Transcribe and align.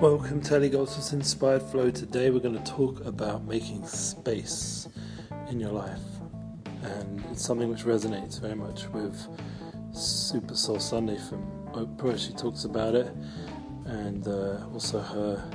Welcome 0.00 0.40
to 0.42 0.68
Goldsmith's 0.68 1.12
Inspired 1.12 1.60
Flow. 1.60 1.90
Today 1.90 2.30
we're 2.30 2.38
going 2.38 2.56
to 2.56 2.70
talk 2.70 3.04
about 3.04 3.44
making 3.46 3.84
space 3.84 4.86
in 5.50 5.58
your 5.58 5.72
life. 5.72 5.98
And 6.82 7.24
it's 7.32 7.44
something 7.44 7.68
which 7.68 7.80
resonates 7.80 8.40
very 8.40 8.54
much 8.54 8.86
with 8.90 9.20
Super 9.92 10.54
Soul 10.54 10.78
Sunday 10.78 11.18
from 11.28 11.42
Oprah. 11.72 12.16
She 12.16 12.32
talks 12.32 12.62
about 12.62 12.94
it. 12.94 13.12
And 13.86 14.28
uh, 14.28 14.68
also 14.72 15.00
her 15.00 15.50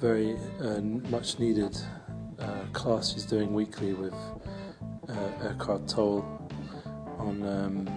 very 0.00 0.36
uh, 0.60 0.80
much 1.08 1.38
needed 1.38 1.78
uh, 2.40 2.64
class 2.72 3.12
she's 3.12 3.26
doing 3.26 3.54
weekly 3.54 3.94
with 3.94 4.14
uh, 5.08 5.48
Eckhart 5.48 5.86
Tolle 5.86 6.50
on 7.18 7.46
um, 7.46 7.88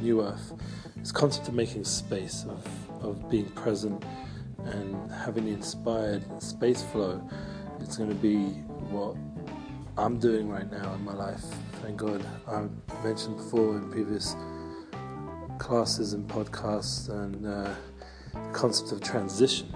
New 0.00 0.22
Earth. 0.22 0.54
This 0.96 1.12
concept 1.12 1.48
of 1.48 1.54
making 1.54 1.84
space, 1.84 2.46
of 2.48 2.66
of 3.06 3.30
being 3.30 3.48
present 3.50 4.04
and 4.64 5.10
having 5.12 5.48
inspired 5.48 6.24
space 6.42 6.82
flow, 6.82 7.22
it's 7.80 7.96
going 7.96 8.08
to 8.08 8.16
be 8.16 8.46
what 8.90 9.16
I'm 9.98 10.18
doing 10.18 10.48
right 10.48 10.70
now 10.70 10.94
in 10.94 11.04
my 11.04 11.14
life. 11.14 11.44
Thank 11.82 11.98
God. 11.98 12.24
I 12.46 12.66
mentioned 13.04 13.36
before 13.36 13.76
in 13.76 13.90
previous 13.90 14.34
classes 15.58 16.12
and 16.12 16.28
podcasts 16.28 17.08
and 17.08 17.46
uh, 17.46 17.74
the 18.32 18.52
concept 18.52 18.92
of 18.92 19.00
transition. 19.00 19.72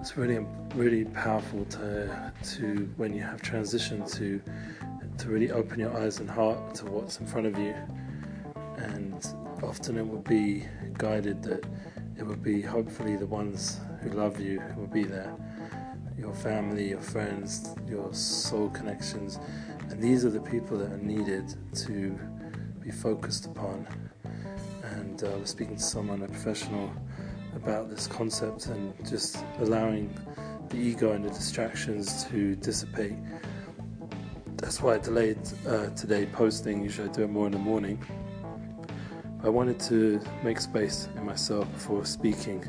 It's 0.00 0.16
really, 0.16 0.44
really 0.74 1.04
powerful 1.04 1.64
to, 1.66 2.32
to 2.56 2.92
when 2.96 3.14
you 3.14 3.22
have 3.22 3.40
transition 3.40 4.04
to, 4.06 4.42
to 5.18 5.28
really 5.28 5.50
open 5.50 5.78
your 5.78 5.96
eyes 5.96 6.18
and 6.20 6.28
heart 6.28 6.74
to 6.76 6.86
what's 6.86 7.20
in 7.20 7.26
front 7.26 7.46
of 7.46 7.56
you. 7.58 7.74
And 8.76 9.24
often 9.62 9.96
it 9.96 10.06
will 10.06 10.22
be 10.22 10.64
guided 10.98 11.42
that 11.42 11.64
it 12.18 12.24
would 12.24 12.42
be 12.42 12.60
hopefully 12.60 13.16
the 13.16 13.26
ones 13.26 13.80
who 14.02 14.10
love 14.10 14.40
you 14.40 14.60
who 14.60 14.80
will 14.82 14.88
be 14.88 15.04
there 15.04 15.34
your 16.22 16.32
family, 16.34 16.90
your 16.90 17.00
friends, 17.00 17.74
your 17.88 18.14
soul 18.14 18.70
connections. 18.70 19.40
And 19.90 20.00
these 20.00 20.24
are 20.24 20.30
the 20.30 20.40
people 20.40 20.78
that 20.78 20.92
are 20.92 20.98
needed 20.98 21.54
to 21.86 22.18
be 22.80 22.90
focused 22.90 23.46
upon. 23.46 23.86
And 24.84 25.22
uh, 25.22 25.32
I 25.32 25.36
was 25.36 25.50
speaking 25.50 25.76
to 25.76 25.82
someone, 25.82 26.22
a 26.22 26.28
professional, 26.28 26.92
about 27.54 27.90
this 27.90 28.06
concept 28.06 28.66
and 28.66 28.94
just 29.06 29.44
allowing 29.58 30.16
the 30.68 30.76
ego 30.76 31.12
and 31.12 31.24
the 31.24 31.30
distractions 31.30 32.24
to 32.24 32.54
dissipate. 32.56 33.16
That's 34.56 34.80
why 34.80 34.94
I 34.94 34.98
delayed 34.98 35.38
uh, 35.66 35.88
today 35.88 36.26
posting. 36.26 36.82
Usually 36.82 37.08
I 37.08 37.12
do 37.12 37.24
it 37.24 37.30
more 37.30 37.46
in 37.46 37.52
the 37.52 37.58
morning 37.58 37.98
I 39.44 39.48
wanted 39.48 39.80
to 39.80 40.20
make 40.44 40.60
space 40.60 41.08
in 41.16 41.26
myself 41.26 41.70
before 41.72 42.04
speaking 42.04 42.64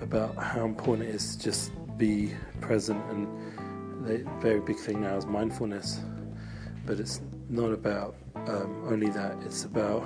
about 0.00 0.34
how 0.36 0.64
important 0.64 1.06
it 1.10 1.14
is 1.14 1.36
to 1.36 1.42
just 1.42 1.70
be 1.98 2.32
present. 2.62 2.98
And 3.10 3.28
the 4.06 4.26
very 4.40 4.60
big 4.60 4.78
thing 4.78 5.02
now 5.02 5.16
is 5.16 5.26
mindfulness, 5.26 6.00
but 6.86 6.98
it's 6.98 7.20
not 7.50 7.72
about 7.72 8.16
um, 8.46 8.84
only 8.86 9.10
that, 9.10 9.36
it's 9.44 9.64
about 9.64 10.02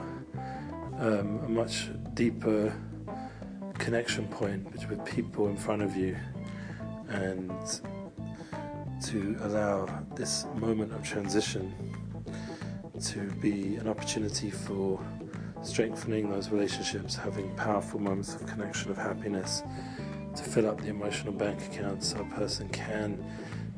um, 0.98 1.40
a 1.44 1.48
much 1.48 1.88
deeper 2.14 2.74
connection 3.78 4.26
point 4.26 4.66
with 4.88 5.04
people 5.04 5.46
in 5.46 5.56
front 5.56 5.82
of 5.82 5.94
you 5.96 6.16
and 7.10 7.52
to 9.04 9.36
allow 9.42 9.86
this 10.16 10.46
moment 10.56 10.92
of 10.92 11.04
transition 11.04 11.72
to 13.00 13.20
be 13.40 13.76
an 13.76 13.86
opportunity 13.86 14.50
for 14.50 15.00
strengthening 15.66 16.30
those 16.30 16.50
relationships, 16.50 17.16
having 17.16 17.54
powerful 17.56 18.00
moments 18.00 18.34
of 18.34 18.46
connection, 18.46 18.90
of 18.90 18.96
happiness 18.96 19.62
to 20.34 20.42
fill 20.42 20.68
up 20.68 20.80
the 20.80 20.88
emotional 20.88 21.32
bank 21.32 21.64
account 21.66 22.02
so 22.04 22.20
a 22.20 22.24
person 22.36 22.68
can 22.68 23.24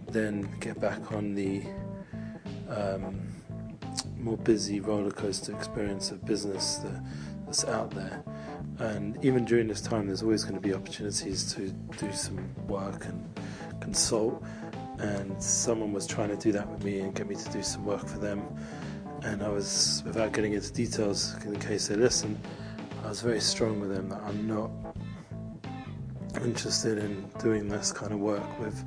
then 0.08 0.48
get 0.60 0.80
back 0.80 1.12
on 1.12 1.34
the 1.34 1.62
um, 2.68 3.28
more 4.18 4.36
busy 4.36 4.80
roller 4.80 5.10
coaster 5.10 5.54
experience 5.54 6.10
of 6.10 6.24
business 6.24 6.76
that, 6.76 7.02
that's 7.46 7.64
out 7.64 7.90
there. 7.90 8.22
And 8.78 9.22
even 9.24 9.44
during 9.44 9.68
this 9.68 9.80
time, 9.80 10.06
there's 10.06 10.22
always 10.22 10.44
going 10.44 10.54
to 10.54 10.60
be 10.60 10.74
opportunities 10.74 11.52
to 11.54 11.70
do 11.96 12.12
some 12.12 12.38
work 12.66 13.06
and 13.06 13.40
consult. 13.80 14.42
And 14.98 15.40
someone 15.42 15.92
was 15.92 16.06
trying 16.06 16.28
to 16.30 16.36
do 16.36 16.52
that 16.52 16.68
with 16.68 16.84
me 16.84 17.00
and 17.00 17.14
get 17.14 17.28
me 17.28 17.36
to 17.36 17.50
do 17.50 17.62
some 17.62 17.84
work 17.84 18.06
for 18.06 18.18
them 18.18 18.42
and 19.22 19.42
I 19.42 19.48
was, 19.48 20.02
without 20.06 20.32
getting 20.32 20.52
into 20.52 20.72
details 20.72 21.34
in 21.44 21.58
case 21.58 21.88
they 21.88 21.96
listen, 21.96 22.38
I 23.04 23.08
was 23.08 23.20
very 23.20 23.40
strong 23.40 23.80
with 23.80 23.94
them 23.94 24.08
that 24.10 24.20
I'm 24.22 24.46
not 24.46 24.70
interested 26.44 26.98
in 26.98 27.28
doing 27.40 27.68
this 27.68 27.92
kind 27.92 28.12
of 28.12 28.18
work 28.18 28.58
with 28.60 28.82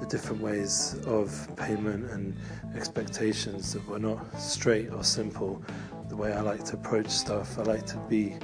the 0.00 0.06
different 0.06 0.40
ways 0.40 0.96
of 1.06 1.48
payment 1.56 2.10
and 2.10 2.36
expectations 2.74 3.72
that 3.72 3.86
were 3.88 3.98
not 3.98 4.40
straight 4.40 4.90
or 4.92 5.02
simple. 5.02 5.62
The 6.08 6.16
way 6.16 6.32
I 6.32 6.40
like 6.40 6.64
to 6.66 6.74
approach 6.74 7.08
stuff, 7.08 7.58
I 7.58 7.62
like 7.62 7.84
to 7.86 7.96
be 8.08 8.36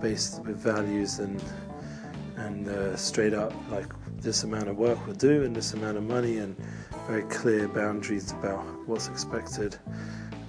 based 0.00 0.42
with 0.44 0.56
values 0.56 1.18
and 1.18 1.42
and 2.36 2.68
uh, 2.68 2.94
straight 2.94 3.34
up 3.34 3.52
like 3.68 3.86
this 4.20 4.44
amount 4.44 4.68
of 4.68 4.76
work 4.76 4.96
we'll 5.06 5.16
do 5.16 5.42
and 5.42 5.56
this 5.56 5.74
amount 5.74 5.96
of 5.96 6.04
money 6.04 6.38
and 6.38 6.56
very 7.08 7.22
clear 7.22 7.66
boundaries 7.66 8.30
about 8.30 8.60
what's 8.86 9.08
expected 9.08 9.76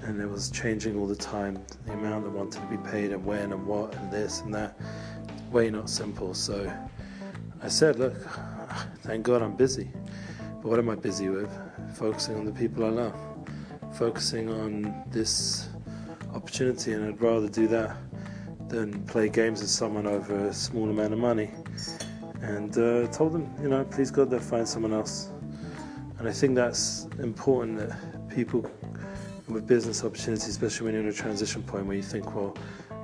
and 0.10 0.20
it 0.20 0.28
was 0.28 0.50
changing 0.50 0.98
all 0.98 1.06
the 1.06 1.16
time 1.16 1.64
the 1.86 1.94
amount 1.94 2.24
that 2.24 2.32
wanted 2.32 2.60
to 2.60 2.66
be 2.66 2.78
paid 2.90 3.12
and 3.12 3.24
when 3.24 3.54
and 3.54 3.66
what 3.68 3.94
and 3.96 4.12
this 4.12 4.42
and 4.42 4.52
that. 4.54 4.76
Way 5.52 5.70
not 5.70 5.88
simple. 5.90 6.34
So 6.34 6.72
i 7.62 7.68
said 7.68 8.00
look 8.00 8.16
thank 9.04 9.24
god 9.24 9.44
i'm 9.44 9.56
busy. 9.56 9.92
But 10.62 10.70
what 10.70 10.80
am 10.80 10.90
i 10.90 10.96
busy 10.96 11.30
with? 11.30 11.52
Focusing 11.94 12.36
on 12.38 12.46
the 12.46 12.52
people 12.52 12.86
i 12.86 12.90
love. 12.90 13.16
Focusing 13.94 14.50
on 14.50 15.04
this 15.12 15.70
opportunity 16.34 16.94
and 16.94 17.06
i'd 17.06 17.22
rather 17.22 17.48
do 17.48 17.68
that 17.68 17.96
than 18.68 19.04
play 19.06 19.30
games 19.30 19.62
with 19.62 19.70
someone 19.70 20.08
over 20.08 20.48
a 20.48 20.54
small 20.54 20.90
amount 20.90 21.14
of 21.14 21.20
money. 21.20 21.52
And 22.42 22.76
uh, 22.78 23.08
told 23.12 23.34
them 23.34 23.48
you 23.62 23.70
know 23.70 23.86
please 23.86 24.10
god 24.10 24.32
they'll 24.32 24.40
find 24.40 24.68
someone 24.68 24.94
else. 24.94 25.30
And 26.18 26.28
i 26.28 26.32
think 26.32 26.56
that's 26.56 27.08
important 27.20 27.78
that 27.78 28.30
people 28.30 28.70
with 29.50 29.68
business 29.68 30.04
opportunities, 30.04 30.48
especially 30.48 30.86
when 30.86 30.94
you're 30.94 31.04
in 31.04 31.10
a 31.10 31.14
transition 31.14 31.64
point 31.64 31.86
where 31.86 31.96
you 31.96 32.04
think, 32.04 32.36
well, 32.36 32.56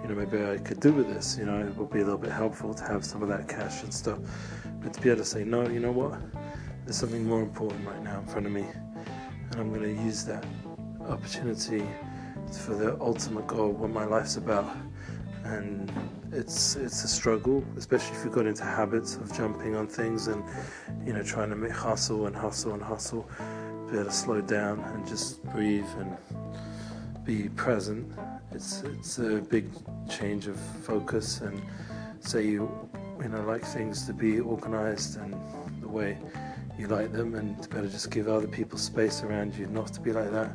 you 0.02 0.10
know, 0.10 0.16
maybe 0.16 0.44
I 0.46 0.58
could 0.58 0.80
do 0.80 0.94
with 0.94 1.08
this, 1.08 1.38
you 1.38 1.46
know, 1.46 1.60
it 1.60 1.76
would 1.76 1.90
be 1.90 2.02
a 2.02 2.04
little 2.04 2.20
bit 2.20 2.32
helpful 2.32 2.74
to 2.74 2.84
have 2.84 3.04
some 3.04 3.24
of 3.24 3.30
that 3.30 3.48
cash 3.48 3.84
and 3.84 3.94
stuff. 3.94 4.20
But 4.82 4.94
to 4.94 5.02
be 5.02 5.10
able 5.10 5.20
to 5.20 5.26
say, 5.26 5.44
no, 5.44 5.68
you 5.68 5.80
know 5.80 5.92
what, 5.92 6.20
there's 6.86 6.98
something 6.98 7.26
more 7.26 7.42
important 7.42 7.88
right 7.88 8.04
now 8.04 8.20
in 8.20 8.28
front 8.28 8.46
of 8.46 8.52
me, 8.52 8.66
and 9.52 9.56
I'm 9.56 9.70
going 9.74 9.82
to 9.82 10.04
use 10.04 10.24
that 10.26 10.46
opportunity 11.08 11.84
for 12.52 12.76
the 12.76 13.00
ultimate 13.02 13.48
goal, 13.48 13.72
what 13.72 13.90
my 13.90 14.06
life's 14.06 14.38
about. 14.38 14.76
And 15.44 15.92
it's 16.32 16.76
it's 16.76 17.04
a 17.04 17.08
struggle, 17.08 17.64
especially 17.78 18.18
if 18.18 18.26
you've 18.26 18.34
got 18.34 18.48
into 18.48 18.64
habits 18.64 19.16
of 19.16 19.32
jumping 19.36 19.76
on 19.76 19.86
things 19.86 20.28
and 20.28 20.44
you 21.06 21.14
know 21.14 21.22
trying 21.22 21.50
to 21.50 21.56
make 21.56 21.72
hustle 21.72 22.26
and 22.26 22.36
hustle 22.36 22.74
and 22.74 22.82
hustle 22.82 23.30
be 23.92 23.98
able 23.98 24.06
to 24.06 24.12
slow 24.12 24.42
down 24.42 24.80
and 24.80 25.08
just 25.08 25.44
breathe 25.46 25.86
and 26.00 26.18
be 27.24 27.50
present. 27.50 28.12
It's 28.52 28.84
it's 28.84 29.18
a 29.20 29.42
big 29.42 29.70
change 30.10 30.48
of 30.48 30.60
focus 30.84 31.42
and 31.42 31.62
say 32.20 32.46
you 32.46 32.90
you 33.22 33.30
know 33.30 33.42
like 33.42 33.64
things 33.64 34.06
to 34.08 34.14
be 34.14 34.40
organized 34.40 35.18
and 35.18 35.36
the 35.82 35.88
way 35.88 36.18
you 36.78 36.88
like 36.88 37.12
them 37.12 37.36
and 37.36 37.62
to 37.62 37.70
better 37.70 37.88
just 37.88 38.12
give 38.12 38.28
other 38.28 38.48
people 38.48 38.78
space 38.78 39.24
around 39.24 39.56
you 39.56 39.68
not 39.68 39.88
to 39.94 40.02
be 40.02 40.12
like 40.12 40.32
that. 40.32 40.52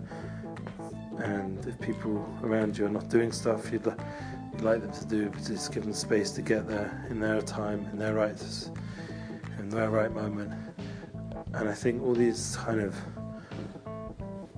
And 1.19 1.65
if 1.67 1.79
people 1.81 2.27
around 2.43 2.79
you 2.79 2.87
are 2.87 2.91
not 2.91 3.09
doing 3.09 3.33
stuff 3.33 3.71
you'd, 3.73 3.85
you'd 3.85 4.63
like 4.63 4.81
them 4.81 4.93
to 4.93 5.05
do, 5.07 5.29
but 5.29 5.45
just 5.45 5.73
give 5.73 5.85
them 5.85 5.93
space 5.93 6.31
to 6.33 6.43
get 6.43 6.67
there 6.67 7.07
in 7.11 7.21
their 7.21 7.43
time, 7.43 7.87
in 7.93 7.99
their 7.99 8.15
rights, 8.15 8.71
in 9.59 9.69
their 9.69 9.91
right 9.91 10.13
moment. 10.13 10.53
And 11.55 11.69
I 11.69 11.75
think 11.75 12.03
all 12.03 12.15
these 12.15 12.57
kind 12.57 12.81
of 12.81 12.95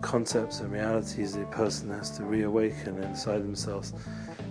concepts 0.00 0.60
and 0.60 0.70
realities 0.72 1.34
the 1.34 1.44
person 1.46 1.88
has 1.90 2.10
to 2.18 2.24
reawaken 2.24 3.02
inside 3.02 3.38
themselves 3.38 3.94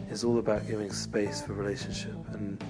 is 0.10 0.24
all 0.24 0.40
about 0.40 0.68
giving 0.68 0.92
space 0.92 1.42
for 1.42 1.54
relationship. 1.54 2.16
And 2.34 2.64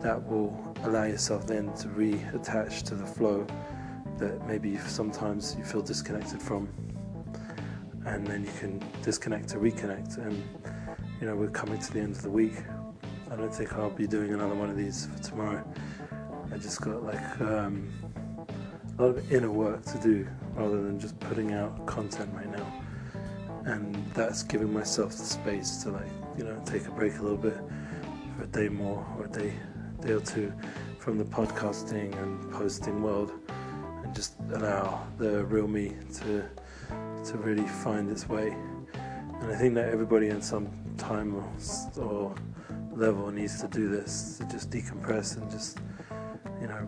that 0.00 0.22
will 0.26 0.74
allow 0.84 1.04
yourself 1.04 1.46
then 1.46 1.72
to 1.74 1.88
reattach 1.88 2.82
to 2.84 2.94
the 2.94 3.06
flow 3.06 3.46
that 4.18 4.46
maybe 4.46 4.76
sometimes 4.78 5.54
you 5.58 5.64
feel 5.64 5.82
disconnected 5.82 6.40
from. 6.40 6.68
And 8.06 8.26
then 8.26 8.44
you 8.44 8.52
can 8.58 8.82
disconnect 9.02 9.48
to 9.50 9.56
reconnect. 9.58 10.18
And 10.18 10.42
you 11.20 11.26
know 11.26 11.36
we're 11.36 11.50
coming 11.50 11.78
to 11.78 11.92
the 11.92 12.00
end 12.00 12.16
of 12.16 12.22
the 12.22 12.30
week. 12.30 12.54
I 13.30 13.36
don't 13.36 13.54
think 13.54 13.74
i'll 13.74 13.90
be 13.90 14.06
doing 14.06 14.32
another 14.32 14.54
one 14.54 14.70
of 14.70 14.76
these 14.76 15.06
for 15.06 15.22
tomorrow. 15.22 15.64
I 16.52 16.56
just 16.56 16.80
got 16.80 17.04
like 17.04 17.40
um, 17.40 17.92
a 19.00 19.04
lot 19.04 19.16
of 19.16 19.32
inner 19.32 19.50
work 19.50 19.82
to 19.82 19.98
do 19.98 20.28
rather 20.54 20.82
than 20.82 21.00
just 21.00 21.18
putting 21.20 21.54
out 21.54 21.86
content 21.86 22.28
right 22.34 22.50
now. 22.50 22.72
And 23.64 23.94
that's 24.12 24.42
giving 24.42 24.70
myself 24.70 25.12
the 25.12 25.24
space 25.24 25.82
to 25.84 25.90
like, 25.90 26.10
you 26.36 26.44
know, 26.44 26.60
take 26.66 26.86
a 26.86 26.90
break 26.90 27.16
a 27.16 27.22
little 27.22 27.38
bit 27.38 27.56
for 28.36 28.44
a 28.44 28.46
day 28.48 28.68
more 28.68 29.06
or 29.18 29.24
a 29.24 29.28
day 29.30 29.54
day 30.02 30.12
or 30.12 30.20
two 30.20 30.52
from 30.98 31.16
the 31.16 31.24
podcasting 31.24 32.14
and 32.22 32.52
posting 32.52 33.02
world 33.02 33.32
and 34.02 34.14
just 34.14 34.34
allow 34.52 35.06
the 35.16 35.44
real 35.46 35.66
me 35.66 35.94
to 36.18 36.44
to 37.24 37.38
really 37.38 37.66
find 37.66 38.10
its 38.10 38.28
way. 38.28 38.54
And 39.40 39.50
I 39.50 39.56
think 39.56 39.74
that 39.76 39.88
everybody 39.88 40.28
in 40.28 40.42
some 40.42 40.68
time 40.98 41.34
or, 41.36 42.02
or 42.02 42.34
level 42.92 43.30
needs 43.30 43.62
to 43.62 43.68
do 43.68 43.88
this 43.88 44.36
to 44.38 44.44
just 44.44 44.68
decompress 44.70 45.38
and 45.38 45.50
just 45.50 45.78
you 46.60 46.66
know 46.66 46.86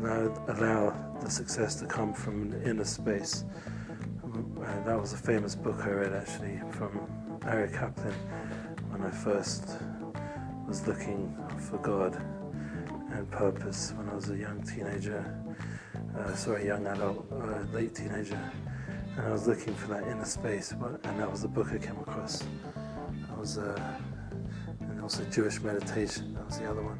allow, 0.00 0.44
allow 0.48 1.18
the 1.20 1.30
success 1.30 1.74
to 1.76 1.86
come 1.86 2.12
from 2.14 2.52
an 2.52 2.62
inner 2.64 2.84
space. 2.84 3.44
Uh, 4.24 4.84
that 4.84 4.98
was 4.98 5.12
a 5.12 5.16
famous 5.16 5.54
book 5.54 5.76
I 5.80 5.90
read 5.90 6.12
actually 6.12 6.60
from 6.70 7.00
Aryeh 7.40 7.72
Kaplan 7.72 8.14
when 8.90 9.02
I 9.02 9.10
first 9.10 9.76
was 10.66 10.86
looking 10.86 11.36
for 11.68 11.78
God 11.78 12.16
and 13.12 13.30
purpose 13.30 13.92
when 13.96 14.08
I 14.08 14.14
was 14.14 14.30
a 14.30 14.36
young 14.36 14.62
teenager, 14.62 15.24
uh, 16.16 16.34
sorry, 16.34 16.66
young 16.66 16.86
adult, 16.86 17.26
uh, 17.32 17.62
late 17.74 17.94
teenager, 17.94 18.40
and 19.16 19.26
I 19.26 19.32
was 19.32 19.46
looking 19.46 19.74
for 19.74 19.88
that 19.88 20.04
inner 20.04 20.24
space, 20.24 20.72
and 20.72 21.20
that 21.20 21.30
was 21.30 21.42
the 21.42 21.48
book 21.48 21.68
I 21.72 21.78
came 21.78 21.98
across. 21.98 22.44
I 23.30 23.38
was, 23.38 23.58
uh, 23.58 23.92
and 24.80 25.00
also 25.00 25.24
Jewish 25.24 25.60
meditation. 25.60 26.34
That 26.34 26.46
was 26.46 26.58
the 26.58 26.70
other 26.70 26.82
one. 26.82 26.98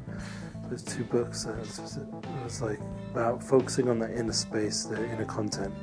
Those 0.71 0.83
two 0.83 1.03
books. 1.03 1.45
Uh, 1.45 1.51
it, 1.51 2.43
was, 2.45 2.61
like 2.61 2.79
about 3.11 3.43
focusing 3.43 3.89
on 3.89 3.99
that 3.99 4.11
inner 4.11 4.31
space, 4.31 4.85
the 4.85 5.03
inner 5.11 5.25
content. 5.25 5.73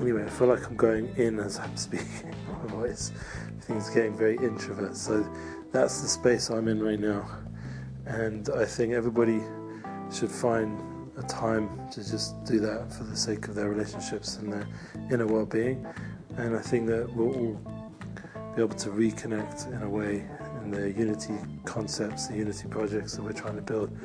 Anyway, 0.00 0.24
I 0.24 0.28
feel 0.28 0.48
like 0.48 0.66
I'm 0.66 0.74
going 0.74 1.14
in 1.16 1.38
as 1.38 1.60
I'm 1.60 1.76
speaking. 1.76 2.34
My 2.64 2.72
voice, 2.72 3.12
things 3.60 3.88
getting 3.90 4.16
very 4.16 4.36
introvert. 4.38 4.96
So 4.96 5.24
that's 5.70 6.00
the 6.00 6.08
space 6.08 6.50
I'm 6.50 6.66
in 6.66 6.82
right 6.82 6.98
now, 6.98 7.24
and 8.04 8.48
I 8.50 8.64
think 8.64 8.94
everybody 8.94 9.40
should 10.12 10.32
find 10.32 10.80
a 11.16 11.22
time 11.22 11.88
to 11.92 12.00
just 12.00 12.42
do 12.42 12.58
that 12.58 12.92
for 12.92 13.04
the 13.04 13.16
sake 13.16 13.46
of 13.46 13.54
their 13.54 13.68
relationships 13.68 14.38
and 14.38 14.52
their 14.52 14.66
inner 15.12 15.28
well-being. 15.28 15.86
And 16.36 16.56
I 16.56 16.60
think 16.60 16.88
that 16.88 17.08
we'll 17.14 17.32
all 17.32 17.60
be 18.56 18.62
able 18.62 18.76
to 18.76 18.88
reconnect 18.88 19.72
in 19.72 19.82
a 19.84 19.88
way 19.88 20.26
in 20.62 20.70
the 20.70 20.92
unity 20.92 21.34
concepts, 21.64 22.28
the 22.28 22.36
unity 22.36 22.68
projects 22.68 23.16
that 23.16 23.22
we're 23.22 23.32
trying 23.32 23.56
to 23.56 23.62
build 23.62 23.96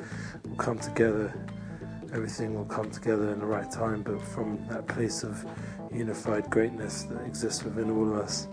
will 0.44 0.56
come 0.56 0.78
together. 0.78 1.32
Everything 2.12 2.54
will 2.54 2.64
come 2.64 2.90
together 2.90 3.32
in 3.32 3.40
the 3.40 3.46
right 3.46 3.70
time, 3.70 4.02
but 4.02 4.20
from 4.20 4.64
that 4.68 4.86
place 4.86 5.22
of 5.22 5.44
unified 5.92 6.48
greatness 6.50 7.02
that 7.04 7.24
exists 7.24 7.62
within 7.62 7.90
all 7.90 8.10
of 8.12 8.18
us. 8.18 8.48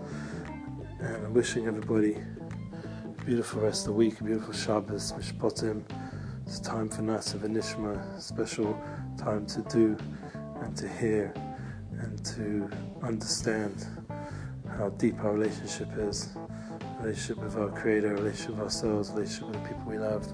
And 1.00 1.26
I'm 1.26 1.34
wishing 1.34 1.66
everybody 1.66 2.14
a 2.14 3.24
beautiful 3.24 3.62
rest 3.62 3.82
of 3.82 3.86
the 3.88 3.92
week, 3.92 4.20
a 4.20 4.24
beautiful 4.24 4.52
Shabbos, 4.52 5.12
Mishpatim. 5.12 5.82
It's 6.46 6.60
time 6.60 6.88
for 6.88 7.02
Na'aseh 7.02 7.38
Nishma, 7.40 8.20
special 8.20 8.78
time 9.16 9.46
to 9.46 9.62
do 9.62 9.96
and 10.62 10.76
to 10.76 10.88
hear 10.88 11.32
and 12.00 12.24
to 12.24 12.70
understand 13.02 13.86
how 14.78 14.90
deep 14.90 15.22
our 15.22 15.32
relationship 15.32 15.88
is 15.96 16.36
relationship 17.04 17.44
with 17.44 17.56
our 17.58 17.68
Creator, 17.68 18.14
relationship 18.14 18.52
with 18.52 18.60
ourselves, 18.60 19.10
relationship 19.10 19.48
with 19.48 19.62
the 19.62 19.68
people 19.68 19.82
we 19.86 19.98
love, 19.98 20.26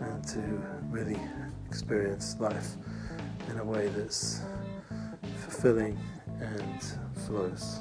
and 0.00 0.26
to 0.26 0.40
really 0.88 1.18
experience 1.66 2.34
life 2.40 2.76
in 3.50 3.58
a 3.58 3.64
way 3.64 3.88
that's 3.88 4.40
fulfilling 5.36 5.98
and 6.40 6.82
flows. 7.26 7.80